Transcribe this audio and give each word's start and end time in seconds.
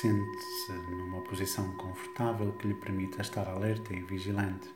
Sente-se 0.00 0.72
numa 0.90 1.22
posição 1.22 1.74
confortável 1.78 2.52
que 2.58 2.68
lhe 2.68 2.74
permita 2.74 3.22
estar 3.22 3.48
alerta 3.48 3.94
e 3.94 4.02
vigilante. 4.02 4.68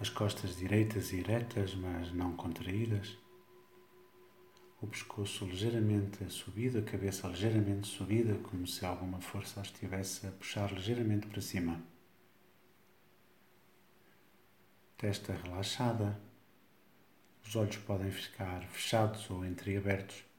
As 0.00 0.08
costas 0.08 0.56
direitas 0.56 1.12
e 1.12 1.18
eretas, 1.18 1.74
mas 1.74 2.10
não 2.14 2.34
contraídas. 2.34 3.18
O 4.80 4.86
pescoço 4.86 5.44
ligeiramente 5.44 6.24
subido, 6.30 6.78
a 6.78 6.82
cabeça 6.82 7.28
ligeiramente 7.28 7.86
subida, 7.88 8.38
como 8.38 8.66
se 8.66 8.86
alguma 8.86 9.20
força 9.20 9.60
a 9.60 9.62
estivesse 9.62 10.26
a 10.26 10.30
puxar 10.30 10.72
ligeiramente 10.72 11.26
para 11.26 11.42
cima. 11.42 11.78
Testa 14.96 15.34
relaxada. 15.34 16.18
Os 17.44 17.54
olhos 17.54 17.76
podem 17.76 18.10
ficar 18.10 18.66
fechados 18.68 19.30
ou 19.30 19.44
entreabertos 19.44 20.31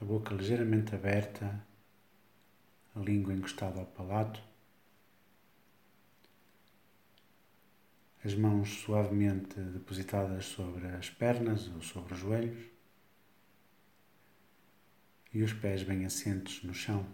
a 0.00 0.04
boca 0.04 0.34
ligeiramente 0.34 0.94
aberta, 0.94 1.64
a 2.94 3.00
língua 3.00 3.32
encostada 3.32 3.80
ao 3.80 3.86
palato, 3.86 4.42
as 8.24 8.34
mãos 8.34 8.68
suavemente 8.80 9.58
depositadas 9.60 10.46
sobre 10.46 10.86
as 10.88 11.08
pernas 11.08 11.68
ou 11.68 11.80
sobre 11.80 12.12
os 12.12 12.18
joelhos 12.18 12.66
e 15.32 15.42
os 15.42 15.52
pés 15.52 15.82
bem 15.82 16.04
assentos 16.04 16.62
no 16.62 16.74
chão. 16.74 17.06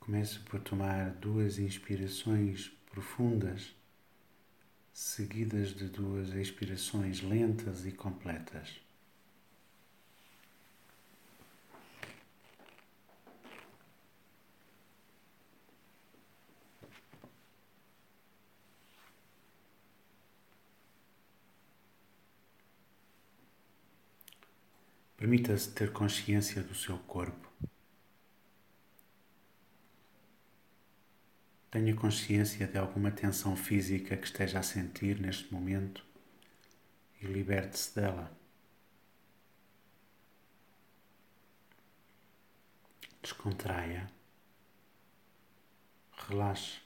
Comece 0.00 0.38
por 0.40 0.60
tomar 0.60 1.12
duas 1.12 1.58
inspirações 1.58 2.68
profundas 2.90 3.74
seguidas 4.94 5.74
de 5.74 5.88
duas 5.88 6.32
expirações 6.34 7.20
lentas 7.20 7.84
e 7.84 7.90
completas. 7.90 8.80
Permita-se 25.16 25.72
ter 25.72 25.92
consciência 25.92 26.62
do 26.62 26.74
seu 26.74 26.98
corpo. 26.98 27.43
Tenha 31.74 31.92
consciência 31.92 32.68
de 32.68 32.78
alguma 32.78 33.10
tensão 33.10 33.56
física 33.56 34.16
que 34.16 34.26
esteja 34.26 34.60
a 34.60 34.62
sentir 34.62 35.20
neste 35.20 35.52
momento 35.52 36.06
e 37.20 37.26
liberte-se 37.26 37.96
dela. 37.96 38.30
Descontraia. 43.20 44.08
Relaxe. 46.28 46.78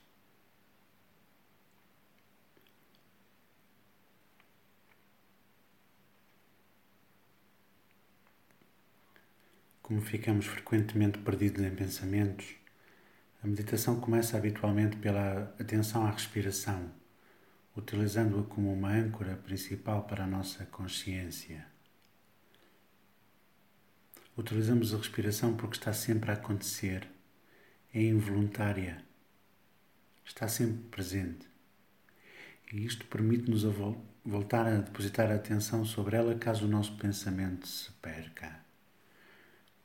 Como 9.83 10.01
ficamos 10.01 10.47
frequentemente 10.47 11.19
perdidos 11.19 11.63
em 11.63 11.77
pensamentos, 11.77 12.58
a 13.43 13.47
meditação 13.47 14.01
começa 14.01 14.37
habitualmente 14.37 14.97
pela 14.97 15.55
atenção 15.61 16.05
à 16.05 16.11
respiração, 16.11 16.91
utilizando-a 17.77 18.43
como 18.43 18.73
uma 18.73 18.91
âncora 18.91 19.37
principal 19.37 20.03
para 20.05 20.25
a 20.25 20.27
nossa 20.27 20.67
consciência. 20.67 21.65
Utilizamos 24.37 24.93
a 24.93 24.97
respiração 24.97 25.57
porque 25.57 25.77
está 25.77 25.93
sempre 25.93 26.31
a 26.31 26.35
acontecer, 26.35 27.09
é 27.95 28.03
involuntária, 28.03 29.05
está 30.25 30.49
sempre 30.49 30.89
presente. 30.91 31.47
E 32.73 32.85
isto 32.85 33.07
permite-nos 33.07 33.63
voltar 34.25 34.67
a 34.67 34.81
depositar 34.81 35.31
a 35.31 35.37
atenção 35.37 35.85
sobre 35.85 36.17
ela 36.17 36.35
caso 36.35 36.67
o 36.67 36.69
nosso 36.69 36.97
pensamento 36.97 37.67
se 37.67 37.91
perca. 37.93 38.61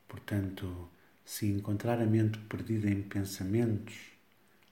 Portanto, 0.08 0.90
se 1.26 1.48
encontrar 1.48 2.02
a 2.02 2.06
mente 2.06 2.38
perdida 2.40 2.90
em 2.90 3.02
pensamentos, 3.02 3.96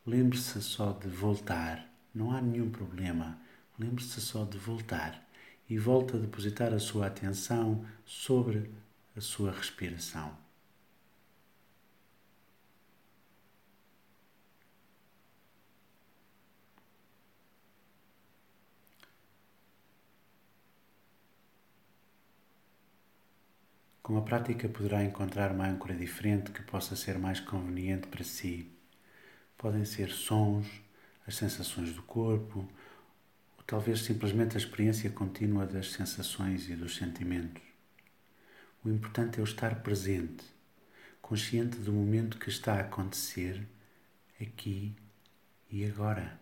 lembre-se 0.06 0.62
só 0.62 0.92
de 0.92 1.08
voltar. 1.08 1.88
Não 2.14 2.32
há 2.32 2.42
nenhum 2.42 2.70
problema. 2.70 3.40
Lembre-se 3.80 4.20
só 4.20 4.44
de 4.44 4.58
voltar 4.58 5.28
e 5.70 5.78
volte 5.78 6.16
a 6.16 6.20
depositar 6.20 6.74
a 6.74 6.80
sua 6.80 7.08
atenção 7.08 7.86
sobre 8.06 8.70
a 9.16 9.22
sua 9.22 9.52
respiração. 9.52 10.38
Com 24.02 24.18
a 24.18 24.22
prática 24.24 24.68
poderá 24.68 25.04
encontrar 25.04 25.52
uma 25.52 25.68
âncora 25.68 25.96
diferente 25.96 26.52
que 26.52 26.64
possa 26.64 26.96
ser 26.96 27.20
mais 27.20 27.40
conveniente 27.40 28.08
para 28.08 28.24
si. 28.24 28.68
Podem 29.56 29.86
ser 29.86 30.10
sons, 30.10 30.68
as 31.28 31.36
sensações 31.36 31.94
do 31.94 32.02
corpo, 32.02 32.68
ou 33.58 33.64
talvez 33.64 34.02
simplesmente 34.02 34.56
a 34.56 34.60
experiência 34.60 35.10
contínua 35.12 35.68
das 35.68 35.92
sensações 35.92 36.68
e 36.68 36.76
dos 36.76 36.96
sentimentos. 36.96 37.62
O 38.84 38.90
importante 38.90 39.40
é 39.40 39.42
o 39.42 39.46
estar 39.46 39.84
presente, 39.84 40.44
consciente 41.22 41.78
do 41.78 41.94
momento 41.94 42.40
que 42.40 42.50
está 42.50 42.78
a 42.78 42.82
acontecer 42.82 43.64
aqui 44.42 44.96
e 45.70 45.86
agora. 45.86 46.40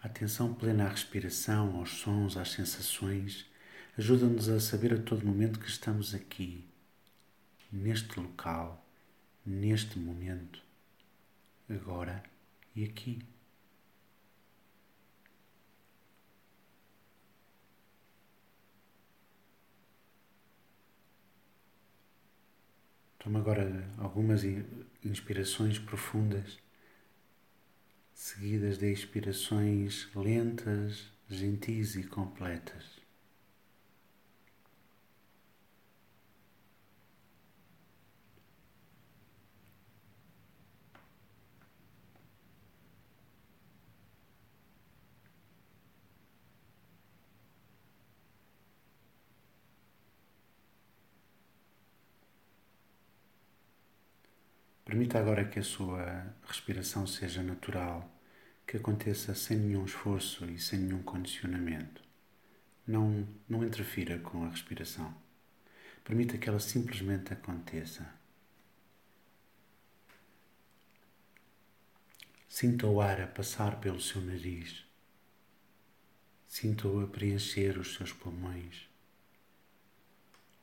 Atenção 0.00 0.54
plena 0.54 0.84
à 0.84 0.88
respiração, 0.88 1.74
aos 1.76 1.90
sons, 1.90 2.36
às 2.36 2.52
sensações 2.52 3.52
Ajuda-nos 3.96 4.48
a 4.48 4.58
saber 4.58 4.92
a 4.92 5.00
todo 5.00 5.24
momento 5.24 5.60
que 5.60 5.68
estamos 5.68 6.16
aqui, 6.16 6.66
neste 7.70 8.18
local, 8.18 8.84
neste 9.46 10.00
momento, 10.00 10.60
agora 11.70 12.20
e 12.74 12.82
aqui. 12.82 13.22
Toma 23.20 23.38
agora 23.38 23.88
algumas 23.96 24.42
inspirações 25.04 25.78
profundas, 25.78 26.58
seguidas 28.12 28.76
de 28.76 28.92
expirações 28.92 30.08
lentas, 30.16 31.06
gentis 31.30 31.94
e 31.94 32.02
completas. 32.02 32.93
Permita 54.94 55.18
agora 55.18 55.44
que 55.44 55.58
a 55.58 55.62
sua 55.64 56.32
respiração 56.46 57.04
seja 57.04 57.42
natural, 57.42 58.08
que 58.64 58.76
aconteça 58.76 59.34
sem 59.34 59.56
nenhum 59.56 59.84
esforço 59.84 60.44
e 60.44 60.56
sem 60.56 60.78
nenhum 60.78 61.02
condicionamento. 61.02 62.00
Não, 62.86 63.26
não 63.48 63.64
interfira 63.64 64.20
com 64.20 64.44
a 64.44 64.50
respiração. 64.50 65.12
Permita 66.04 66.38
que 66.38 66.48
ela 66.48 66.60
simplesmente 66.60 67.32
aconteça. 67.32 68.08
Sinta 72.48 72.86
o 72.86 73.00
ar 73.00 73.20
a 73.20 73.26
passar 73.26 73.80
pelo 73.80 74.00
seu 74.00 74.20
nariz. 74.20 74.84
Sinta-o 76.46 77.02
a 77.02 77.08
preencher 77.08 77.80
os 77.80 77.94
seus 77.94 78.12
pulmões. 78.12 78.88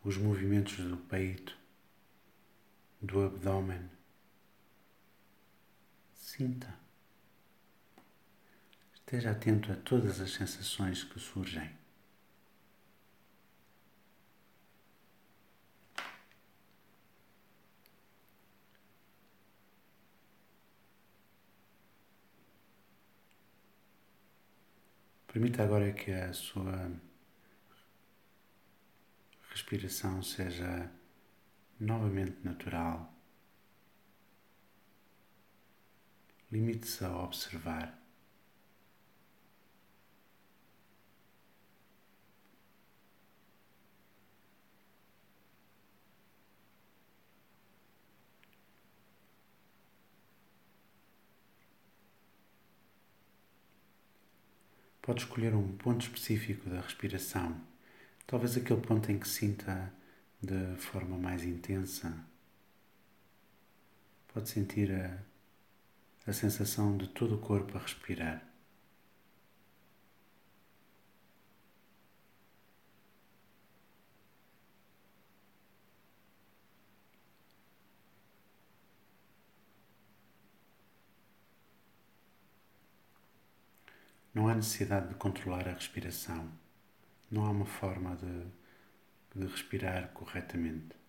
Os 0.01 0.15
movimentos 0.15 0.77
do 0.77 0.95
peito, 0.95 1.53
do 3.01 3.25
abdômen 3.25 3.99
Sinta. 6.31 6.73
Esteja 8.93 9.31
atento 9.31 9.69
a 9.69 9.75
todas 9.75 10.21
as 10.21 10.31
sensações 10.31 11.03
que 11.03 11.19
surgem. 11.19 11.69
Permita 25.27 25.63
agora 25.63 25.91
que 25.91 26.11
a 26.13 26.31
sua 26.31 26.93
respiração 29.49 30.23
seja 30.23 30.89
novamente 31.77 32.37
natural. 32.41 33.10
Limite-se 36.51 37.05
a 37.05 37.17
observar. 37.23 37.97
Pode 55.01 55.21
escolher 55.23 55.55
um 55.55 55.75
ponto 55.77 56.01
específico 56.01 56.69
da 56.69 56.79
respiração, 56.81 57.59
talvez 58.27 58.55
aquele 58.55 58.81
ponto 58.81 59.11
em 59.11 59.17
que 59.17 59.27
sinta 59.27 59.91
de 60.41 60.75
forma 60.77 61.17
mais 61.17 61.43
intensa. 61.43 62.13
Pode 64.33 64.49
sentir 64.49 64.91
a, 64.91 65.30
a 66.25 66.33
sensação 66.33 66.97
de 66.97 67.07
todo 67.07 67.35
o 67.35 67.39
corpo 67.39 67.77
a 67.77 67.81
respirar. 67.81 68.43
Não 84.33 84.47
há 84.47 84.55
necessidade 84.55 85.09
de 85.09 85.15
controlar 85.15 85.67
a 85.67 85.73
respiração. 85.73 86.49
Não 87.29 87.45
há 87.45 87.51
uma 87.51 87.65
forma 87.65 88.15
de, 88.15 88.45
de 89.35 89.47
respirar 89.47 90.09
corretamente. 90.13 91.00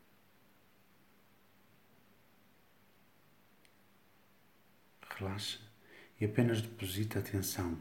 Relaxa 5.23 5.61
e 6.21 6.25
apenas 6.25 6.61
deposita 6.61 7.19
atenção, 7.19 7.79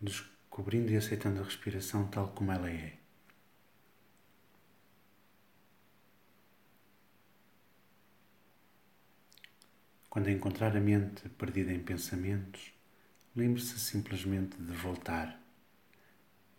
descobrindo 0.00 0.90
e 0.90 0.96
aceitando 0.96 1.40
a 1.40 1.44
respiração 1.44 2.08
tal 2.08 2.28
como 2.28 2.52
ela 2.52 2.70
é. 2.70 2.98
Quando 10.08 10.28
encontrar 10.28 10.76
a 10.76 10.80
mente 10.80 11.28
perdida 11.28 11.72
em 11.72 11.80
pensamentos, 11.80 12.72
Lembre-se 13.34 13.78
simplesmente 13.78 14.56
de 14.60 14.72
voltar. 14.72 15.40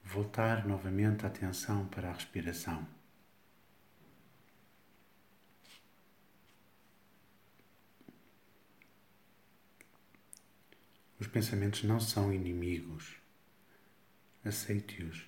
Voltar 0.05 0.65
novamente 0.65 1.25
a 1.25 1.27
atenção 1.27 1.85
para 1.87 2.09
a 2.09 2.13
respiração. 2.13 2.87
Os 11.21 11.27
pensamentos 11.27 11.83
não 11.83 11.99
são 11.99 12.33
inimigos. 12.33 13.15
Aceite-os. 14.43 15.23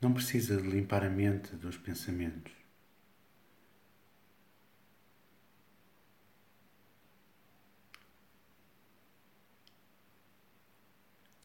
Não 0.00 0.12
precisa 0.12 0.60
de 0.60 0.68
limpar 0.68 1.04
a 1.04 1.08
mente 1.08 1.54
dos 1.54 1.78
pensamentos. 1.78 2.52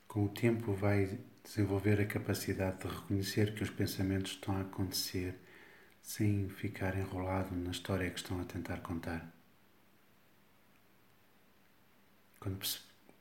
Com 0.08 0.26
o 0.26 0.30
tempo, 0.30 0.74
vai 0.74 1.20
desenvolver 1.44 2.02
a 2.02 2.08
capacidade 2.08 2.80
de 2.80 2.88
reconhecer 2.88 3.54
que 3.54 3.62
os 3.62 3.70
pensamentos 3.70 4.32
estão 4.32 4.58
a 4.58 4.62
acontecer 4.62 5.40
sem 6.02 6.50
ficar 6.50 6.98
enrolado 6.98 7.56
na 7.56 7.70
história 7.70 8.10
que 8.10 8.18
estão 8.18 8.42
a 8.42 8.46
tentar 8.46 8.80
contar. 8.82 9.32
Quando 12.40 12.58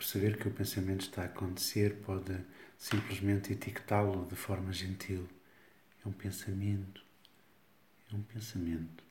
perceber 0.05 0.37
que 0.37 0.47
o 0.47 0.51
pensamento 0.51 1.01
está 1.01 1.23
a 1.23 1.25
acontecer, 1.25 2.03
pode 2.03 2.39
simplesmente 2.77 3.55
etiquetá-lo 3.55 4.27
de 4.27 4.37
forma 4.37 4.71
gentil. 4.71 5.27
É 6.05 6.09
um 6.09 6.12
pensamento. 6.12 7.03
É 8.12 8.15
um 8.15 8.23
pensamento. 8.23 9.03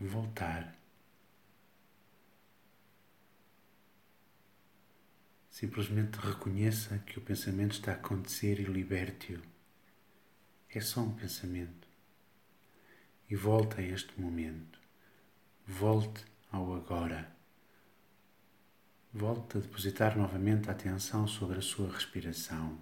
Voltar 0.00 0.76
Simplesmente 5.48 6.16
reconheça 6.16 6.98
que 6.98 7.18
o 7.18 7.22
pensamento 7.22 7.72
está 7.72 7.92
a 7.92 7.94
acontecer 7.94 8.58
e 8.58 8.64
liberte-o. 8.64 9.40
É 10.70 10.80
só 10.80 11.02
um 11.02 11.14
pensamento. 11.14 11.86
E 13.30 13.36
volte 13.36 13.80
a 13.80 13.82
este 13.84 14.20
momento. 14.20 14.80
Volte 15.64 16.24
ao 16.50 16.74
agora. 16.74 17.41
Volte 19.14 19.58
a 19.58 19.60
depositar 19.60 20.16
novamente 20.16 20.70
a 20.70 20.72
atenção 20.72 21.26
sobre 21.28 21.58
a 21.58 21.62
sua 21.62 21.92
respiração, 21.92 22.78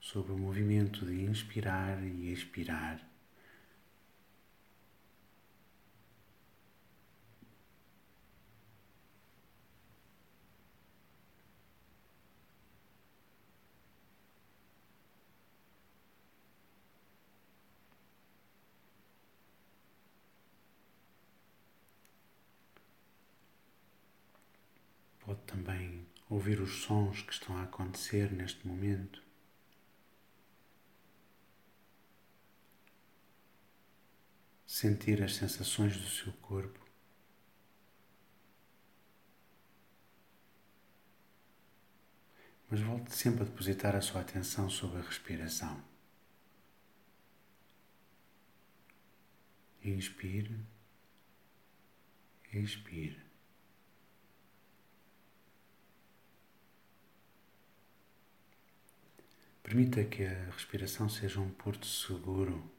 sobre 0.00 0.32
o 0.32 0.36
movimento 0.36 1.06
de 1.06 1.22
inspirar 1.22 2.02
e 2.02 2.32
expirar 2.32 3.00
Pode 25.26 25.35
também 25.46 26.06
ouvir 26.28 26.60
os 26.60 26.82
sons 26.82 27.22
que 27.22 27.32
estão 27.32 27.56
a 27.56 27.62
acontecer 27.62 28.30
neste 28.32 28.66
momento. 28.66 29.22
Sentir 34.66 35.22
as 35.22 35.36
sensações 35.36 35.96
do 35.96 36.08
seu 36.08 36.32
corpo. 36.34 36.84
Mas 42.68 42.80
volte 42.80 43.14
sempre 43.14 43.42
a 43.42 43.46
depositar 43.46 43.94
a 43.94 44.00
sua 44.00 44.20
atenção 44.20 44.68
sobre 44.68 44.98
a 44.98 45.02
respiração. 45.02 45.82
Inspire, 49.84 50.58
expire. 52.52 53.25
Permita 59.66 60.04
que 60.04 60.22
a 60.22 60.44
respiração 60.52 61.08
seja 61.08 61.40
um 61.40 61.50
porto 61.50 61.88
seguro, 61.88 62.70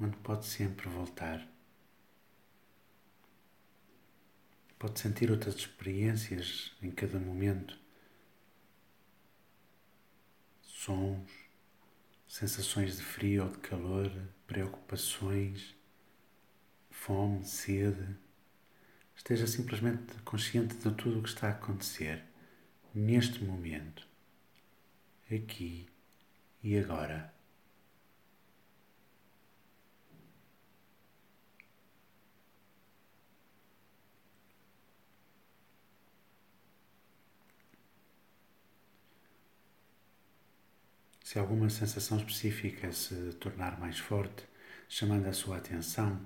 onde 0.00 0.16
pode 0.16 0.46
sempre 0.46 0.88
voltar. 0.88 1.46
Pode 4.78 4.98
sentir 4.98 5.30
outras 5.30 5.56
experiências 5.56 6.74
em 6.80 6.90
cada 6.90 7.18
momento. 7.18 7.78
Sons, 10.62 11.30
sensações 12.26 12.96
de 12.96 13.02
frio 13.02 13.44
ou 13.44 13.50
de 13.50 13.58
calor, 13.58 14.10
preocupações, 14.46 15.76
fome, 16.88 17.44
sede. 17.44 18.16
Esteja 19.14 19.46
simplesmente 19.46 20.14
consciente 20.22 20.76
de 20.76 20.94
tudo 20.94 21.18
o 21.18 21.22
que 21.22 21.28
está 21.28 21.48
a 21.48 21.50
acontecer 21.50 22.24
neste 22.94 23.44
momento, 23.44 24.08
aqui 25.30 25.89
e 26.62 26.78
agora. 26.78 27.32
Se 41.24 41.38
alguma 41.38 41.70
sensação 41.70 42.18
específica 42.18 42.90
se 42.92 43.14
tornar 43.34 43.78
mais 43.78 43.98
forte, 44.00 44.44
chamando 44.88 45.26
a 45.28 45.32
sua 45.32 45.58
atenção, 45.58 46.20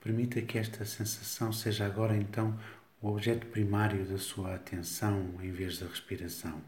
permita 0.00 0.42
que 0.42 0.58
esta 0.58 0.84
sensação 0.84 1.52
seja 1.52 1.86
agora 1.86 2.16
então 2.16 2.58
o 3.00 3.08
objeto 3.08 3.46
primário 3.46 4.04
da 4.04 4.18
sua 4.18 4.56
atenção 4.56 5.38
em 5.40 5.52
vez 5.52 5.78
da 5.78 5.86
respiração. 5.86 6.60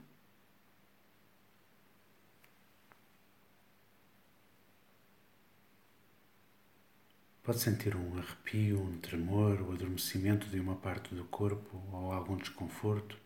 Pode 7.50 7.62
sentir 7.62 7.96
um 7.96 8.16
arrepio, 8.16 8.80
um 8.80 9.00
tremor, 9.00 9.60
o 9.60 9.72
adormecimento 9.72 10.46
de 10.46 10.60
uma 10.60 10.76
parte 10.76 11.16
do 11.16 11.24
corpo 11.24 11.82
ou 11.92 12.12
algum 12.12 12.36
desconforto. 12.36 13.18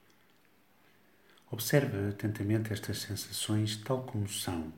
Observe 1.50 2.08
atentamente 2.08 2.72
estas 2.72 3.00
sensações 3.00 3.76
tal 3.76 4.04
como 4.04 4.26
são. 4.26 4.72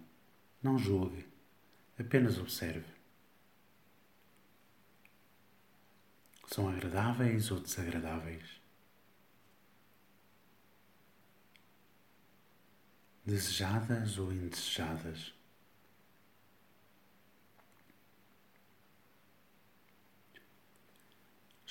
Não 0.61 0.77
julgue, 0.77 1.25
apenas 1.97 2.39
observe. 2.39 2.93
São 6.49 6.69
agradáveis 6.69 7.49
ou 7.53 7.61
desagradáveis? 7.61 8.61
Desejadas 13.25 14.19
ou 14.19 14.33
indesejadas? 14.33 15.36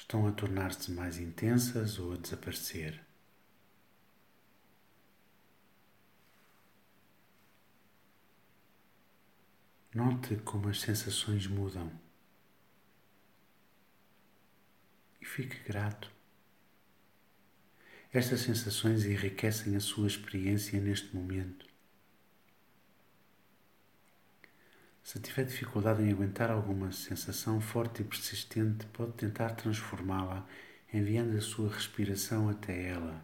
Estão 0.06 0.28
a 0.28 0.32
tornar-se 0.32 0.92
mais 0.92 1.18
intensas 1.18 1.98
ou 1.98 2.14
a 2.14 2.16
desaparecer? 2.16 3.04
Note 9.96 10.36
como 10.46 10.70
as 10.70 10.80
sensações 10.80 11.48
mudam 11.48 11.92
e 15.20 15.26
fique 15.26 15.58
grato. 15.64 16.12
Estas 18.14 18.42
sensações 18.42 19.06
enriquecem 19.06 19.76
a 19.76 19.80
sua 19.80 20.06
experiência 20.06 20.80
neste 20.80 21.16
momento. 21.16 21.66
Se 25.16 25.22
tiver 25.22 25.46
dificuldade 25.46 26.04
em 26.04 26.12
aguentar 26.12 26.52
alguma 26.52 26.92
sensação 26.92 27.62
forte 27.62 28.02
e 28.02 28.04
persistente, 28.04 28.86
pode 28.88 29.14
tentar 29.14 29.52
transformá-la 29.52 30.46
enviando 30.94 31.38
a 31.38 31.42
sua 31.42 31.72
respiração 31.72 32.50
até 32.50 32.90
ela. 32.90 33.24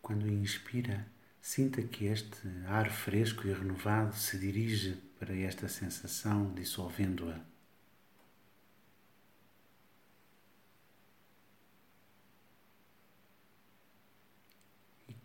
Quando 0.00 0.28
inspira, 0.28 1.04
Sinta 1.40 1.80
que 1.80 2.06
este 2.06 2.48
ar 2.66 2.88
fresco 2.90 3.46
e 3.46 3.52
renovado 3.52 4.16
se 4.16 4.36
dirige 4.36 4.96
para 5.16 5.32
esta 5.32 5.68
sensação, 5.68 6.52
dissolvendo-a. 6.52 7.55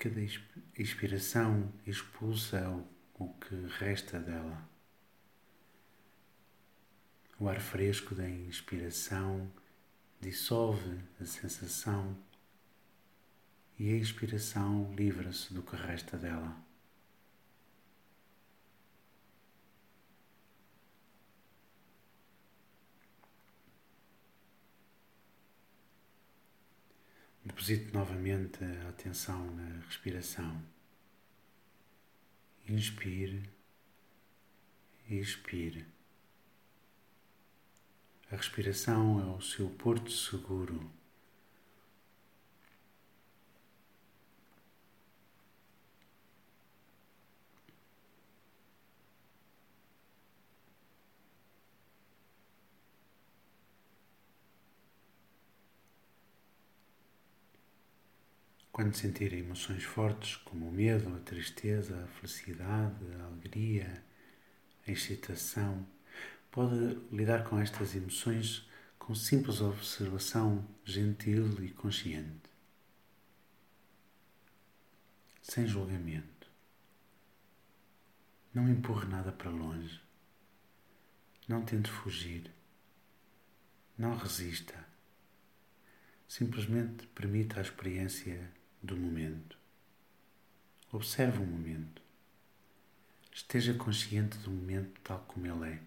Cada 0.02 0.20
expiração 0.80 1.72
expulsa 1.86 2.84
o 3.14 3.28
que 3.36 3.54
resta 3.78 4.20
dela. 4.20 4.68
O 7.40 7.48
ar 7.48 7.62
fresco 7.62 8.16
da 8.16 8.28
inspiração 8.28 9.52
dissolve 10.20 11.00
a 11.20 11.26
sensação 11.26 12.18
e 13.78 13.94
a 13.94 13.96
expiração 13.96 14.92
livra-se 14.96 15.54
do 15.54 15.62
que 15.62 15.76
resta 15.76 16.18
dela. 16.18 16.58
Deposite 27.52 27.94
novamente 27.94 28.64
a 28.64 28.90
atenção 28.90 29.46
na 29.56 29.84
respiração. 29.86 30.64
Inspire 32.70 33.44
expire. 35.10 35.86
A 38.32 38.38
respiração 38.38 39.20
é 39.20 39.38
o 39.38 39.42
seu 39.42 39.70
porto 39.70 40.10
seguro 40.10 40.90
Quando 58.82 58.96
sentir 58.96 59.32
emoções 59.34 59.84
fortes 59.84 60.38
como 60.38 60.68
o 60.68 60.72
medo, 60.72 61.16
a 61.16 61.20
tristeza, 61.20 62.04
a 62.04 62.08
felicidade, 62.08 63.06
a 63.20 63.26
alegria, 63.26 64.04
a 64.88 64.92
excitação, 64.92 65.86
pode 66.50 66.98
lidar 67.12 67.44
com 67.44 67.60
estas 67.60 67.94
emoções 67.94 68.68
com 68.98 69.14
simples 69.14 69.62
observação 69.62 70.68
gentil 70.84 71.64
e 71.64 71.70
consciente, 71.70 72.50
sem 75.44 75.68
julgamento. 75.68 76.50
Não 78.52 78.68
empurre 78.68 79.06
nada 79.06 79.32
para 79.32 79.52
longe. 79.52 80.02
Não 81.48 81.64
tente 81.64 81.92
fugir. 81.92 82.52
Não 83.96 84.18
resista. 84.18 84.74
Simplesmente 86.28 87.06
permita 87.10 87.60
a 87.60 87.62
experiência 87.62 88.60
do 88.82 88.98
momento. 88.98 89.58
Observe 90.92 91.38
o 91.40 91.46
momento. 91.46 92.02
Esteja 93.32 93.74
consciente 93.74 94.38
do 94.40 94.52
momento 94.52 95.00
tal 95.02 95.20
como 95.20 95.46
ele 95.48 95.76
é. 95.76 95.80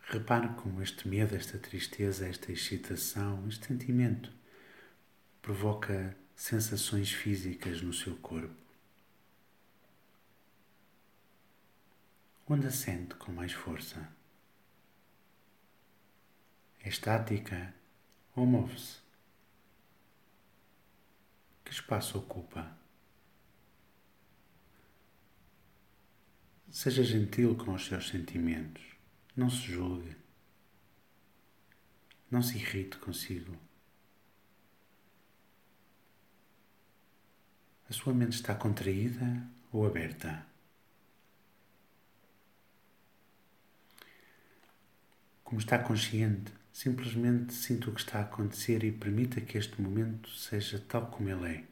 Repare 0.00 0.48
como 0.54 0.82
este 0.82 1.08
medo, 1.08 1.34
esta 1.34 1.58
tristeza, 1.58 2.26
esta 2.26 2.52
excitação, 2.52 3.46
este 3.48 3.66
sentimento 3.66 4.30
provoca 5.42 6.16
sensações 6.34 7.12
físicas 7.12 7.82
no 7.82 7.92
seu 7.92 8.16
corpo. 8.16 8.54
Onde 12.46 12.66
a 12.66 12.70
sente 12.70 13.14
com 13.14 13.32
mais 13.32 13.52
força? 13.52 14.08
É 16.80 16.88
estática 16.88 17.74
ou 18.34 18.46
move-se? 18.46 18.98
Que 21.64 21.72
espaço 21.72 22.18
ocupa? 22.18 22.76
Seja 26.70 27.04
gentil 27.04 27.56
com 27.56 27.72
os 27.72 27.86
seus 27.86 28.08
sentimentos. 28.08 28.82
Não 29.36 29.48
se 29.48 29.58
julgue. 29.58 30.16
Não 32.30 32.42
se 32.42 32.56
irrite 32.56 32.98
consigo. 32.98 33.56
A 37.88 37.92
sua 37.92 38.12
mente 38.12 38.32
está 38.32 38.54
contraída 38.54 39.48
ou 39.70 39.86
aberta? 39.86 40.44
Como 45.44 45.60
está 45.60 45.78
consciente, 45.78 46.52
Simplesmente 46.74 47.54
sinta 47.54 47.88
o 47.88 47.94
que 47.94 48.00
está 48.00 48.18
a 48.18 48.22
acontecer 48.22 48.82
e 48.82 48.90
permita 48.90 49.40
que 49.40 49.56
este 49.56 49.80
momento 49.80 50.28
seja 50.30 50.76
tal 50.88 51.06
como 51.06 51.28
ele 51.28 51.58
é. 51.58 51.64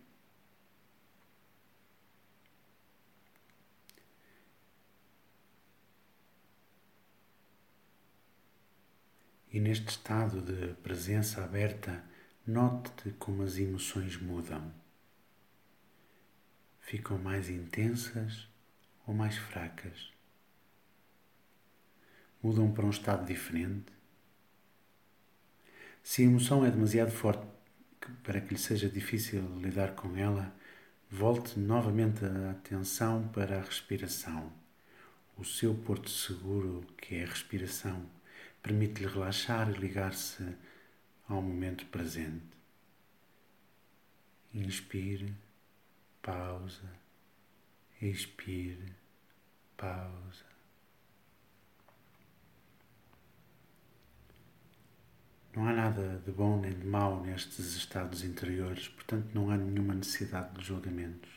E 9.50 9.58
neste 9.58 9.88
estado 9.88 10.40
de 10.40 10.72
presença 10.74 11.42
aberta, 11.42 12.04
note 12.46 13.10
como 13.18 13.42
as 13.42 13.58
emoções 13.58 14.16
mudam. 14.16 14.72
Ficam 16.78 17.18
mais 17.18 17.50
intensas 17.50 18.46
ou 19.04 19.12
mais 19.12 19.36
fracas. 19.36 20.12
Mudam 22.40 22.72
para 22.72 22.86
um 22.86 22.90
estado 22.90 23.26
diferente 23.26 24.01
se 26.02 26.22
a 26.22 26.24
emoção 26.24 26.64
é 26.64 26.70
demasiado 26.70 27.10
forte 27.10 27.46
para 28.22 28.40
que 28.40 28.54
lhe 28.54 28.58
seja 28.58 28.88
difícil 28.88 29.42
lidar 29.58 29.94
com 29.94 30.16
ela, 30.16 30.52
volte 31.10 31.58
novamente 31.58 32.24
a 32.24 32.50
atenção 32.50 33.28
para 33.28 33.58
a 33.58 33.62
respiração. 33.62 34.52
O 35.36 35.44
seu 35.44 35.74
porto 35.74 36.10
seguro, 36.10 36.84
que 36.96 37.14
é 37.14 37.24
a 37.24 37.28
respiração, 37.28 38.04
permite-lhe 38.62 39.06
relaxar 39.06 39.70
e 39.70 39.78
ligar-se 39.78 40.44
ao 41.28 41.40
momento 41.40 41.86
presente. 41.86 42.52
Inspire, 44.52 45.32
pausa, 46.20 46.92
expire, 48.00 48.92
pausa. 49.76 50.51
Não 55.54 55.68
há 55.68 55.72
nada 55.72 56.22
de 56.24 56.32
bom 56.32 56.58
nem 56.58 56.72
de 56.72 56.86
mau 56.86 57.22
nestes 57.22 57.74
estados 57.74 58.24
interiores, 58.24 58.88
portanto, 58.88 59.28
não 59.34 59.50
há 59.50 59.56
nenhuma 59.56 59.94
necessidade 59.94 60.54
de 60.54 60.64
julgamentos. 60.64 61.30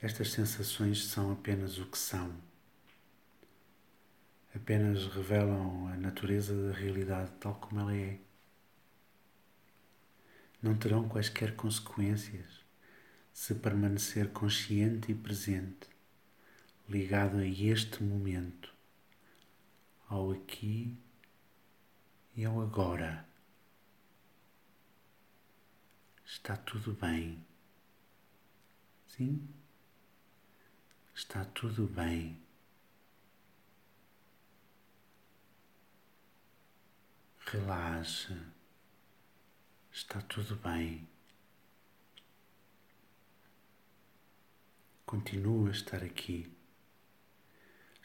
Estas 0.00 0.32
sensações 0.32 1.04
são 1.04 1.30
apenas 1.30 1.78
o 1.78 1.86
que 1.86 1.98
são. 1.98 2.34
apenas 4.54 5.06
revelam 5.06 5.88
a 5.88 5.96
natureza 5.96 6.54
da 6.54 6.72
realidade 6.76 7.30
tal 7.40 7.54
como 7.54 7.80
ela 7.80 7.94
é. 7.94 8.18
Não 10.62 10.76
terão 10.76 11.08
quaisquer 11.08 11.54
consequências 11.56 12.62
se 13.32 13.54
permanecer 13.54 14.30
consciente 14.30 15.10
e 15.10 15.14
presente, 15.14 15.88
ligado 16.88 17.38
a 17.38 17.46
este 17.46 18.02
momento, 18.02 18.72
ao 20.08 20.32
aqui 20.32 20.96
e 20.96 21.11
ao 22.40 22.62
agora. 22.62 23.28
Está 26.24 26.56
tudo 26.56 26.94
bem. 26.94 27.44
Sim? 29.06 29.48
Está 31.14 31.44
tudo 31.44 31.86
bem. 31.86 32.42
Relaxa. 37.46 38.52
Está 39.92 40.22
tudo 40.22 40.56
bem. 40.56 41.06
Continua 45.04 45.68
a 45.68 45.72
estar 45.72 46.02
aqui. 46.02 46.61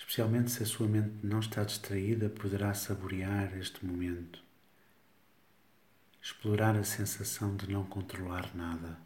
Especialmente 0.07 0.51
se 0.51 0.63
a 0.63 0.65
sua 0.65 0.87
mente 0.87 1.13
não 1.21 1.41
está 1.41 1.65
distraída, 1.65 2.29
poderá 2.29 2.73
saborear 2.73 3.57
este 3.57 3.85
momento, 3.85 4.41
explorar 6.21 6.77
a 6.77 6.83
sensação 6.85 7.57
de 7.57 7.69
não 7.69 7.85
controlar 7.85 8.55
nada, 8.55 8.97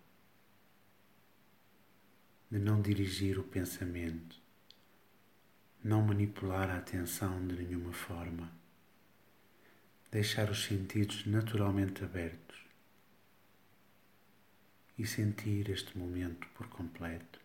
de 2.51 2.60
não 2.60 2.79
dirigir 2.79 3.39
o 3.39 3.43
pensamento, 3.43 4.39
não 5.84 6.03
manipular 6.03 6.70
a 6.70 6.77
atenção 6.77 7.48
de 7.48 7.55
nenhuma 7.55 7.91
forma, 7.91 8.51
deixar 10.12 10.51
os 10.51 10.63
sentidos 10.65 11.25
naturalmente 11.25 12.03
abertos 12.03 12.60
e 15.00 15.08
sentir 15.08 15.67
este 15.72 15.98
momento 15.98 16.48
por 16.50 16.67
completo. 16.67 17.40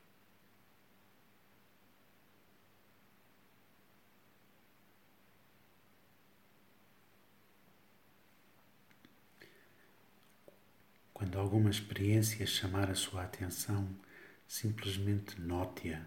Quando 11.37 11.45
alguma 11.45 11.69
experiência 11.69 12.47
chamar 12.47 12.91
a 12.91 12.95
sua 12.95 13.25
atenção, 13.25 13.87
simplesmente 14.49 15.39
note-a 15.39 16.01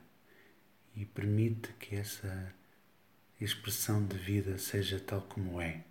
e 0.95 1.05
permite 1.05 1.71
que 1.74 1.95
essa 1.95 2.51
expressão 3.39 4.03
de 4.03 4.17
vida 4.17 4.57
seja 4.57 5.00
tal 5.00 5.21
como 5.21 5.62
é. 5.62 5.83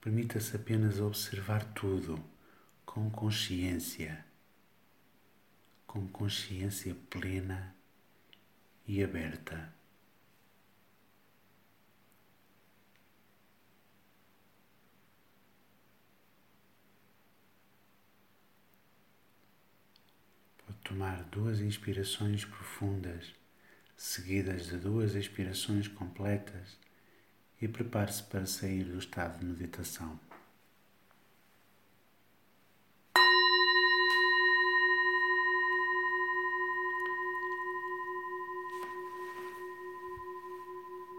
Permita-se 0.00 0.56
apenas 0.56 0.98
observar 0.98 1.62
tudo 1.74 2.18
com 2.86 3.10
consciência, 3.10 4.24
com 5.86 6.08
consciência 6.08 6.96
plena 7.10 7.76
e 8.86 9.04
aberta. 9.04 9.77
Tomar 20.98 21.22
duas 21.30 21.60
inspirações 21.60 22.44
profundas, 22.44 23.32
seguidas 23.96 24.66
de 24.66 24.78
duas 24.78 25.14
expirações 25.14 25.86
completas, 25.86 26.76
e 27.62 27.68
prepare-se 27.68 28.24
para 28.24 28.44
sair 28.46 28.82
do 28.82 28.98
estado 28.98 29.38
de 29.38 29.44
meditação. 29.44 30.18